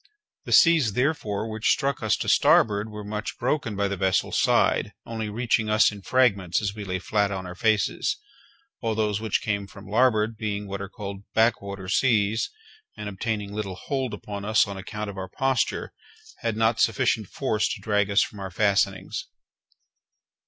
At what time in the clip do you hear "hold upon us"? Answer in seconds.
13.75-14.67